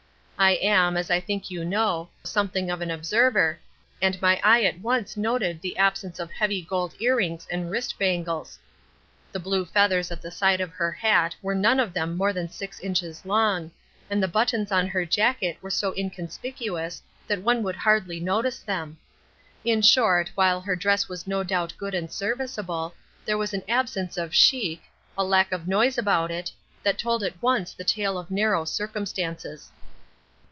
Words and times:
I 0.41 0.53
am, 0.63 0.97
as 0.97 1.11
I 1.11 1.19
think 1.19 1.51
you 1.51 1.63
know, 1.63 2.09
something 2.23 2.71
of 2.71 2.81
an 2.81 2.89
observer, 2.89 3.59
and 4.01 4.19
my 4.23 4.41
eye 4.43 4.63
at 4.63 4.79
once 4.79 5.15
noted 5.15 5.61
the 5.61 5.77
absence 5.77 6.17
of 6.19 6.31
heavy 6.31 6.63
gold 6.63 6.95
ear 6.99 7.17
rings 7.17 7.47
and 7.51 7.69
wrist 7.69 7.99
bangles. 7.99 8.57
The 9.31 9.39
blue 9.39 9.65
feathers 9.65 10.11
at 10.11 10.19
the 10.19 10.31
side 10.31 10.59
of 10.59 10.71
her 10.71 10.91
hat 10.91 11.35
were 11.43 11.53
none 11.53 11.79
of 11.79 11.93
them 11.93 12.17
more 12.17 12.33
than 12.33 12.49
six 12.49 12.79
inches 12.79 13.23
long, 13.23 13.69
and 14.09 14.21
the 14.21 14.27
buttons 14.27 14.71
on 14.71 14.87
her 14.87 15.05
jacket 15.05 15.59
were 15.61 15.69
so 15.69 15.93
inconspicuous 15.95 17.03
that 17.27 17.43
one 17.43 17.61
would 17.61 17.75
hardly 17.75 18.19
notice 18.19 18.61
them. 18.61 18.97
In 19.63 19.83
short, 19.83 20.31
while 20.33 20.59
her 20.59 20.75
dress 20.75 21.07
was 21.07 21.27
no 21.27 21.43
doubt 21.43 21.71
good 21.77 21.93
and 21.93 22.11
serviceable, 22.11 22.95
there 23.25 23.37
was 23.37 23.53
an 23.53 23.61
absence 23.69 24.17
of 24.17 24.33
chic, 24.33 24.81
a 25.15 25.23
lack 25.23 25.51
of 25.51 25.67
noise 25.67 25.99
about 25.99 26.31
it, 26.31 26.51
that 26.81 26.97
told 26.97 27.21
at 27.21 27.39
once 27.43 27.73
the 27.75 27.83
tale 27.83 28.17
of 28.17 28.31
narrow 28.31 28.65
circumstances. 28.65 29.71